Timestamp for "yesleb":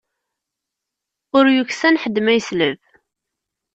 2.37-2.79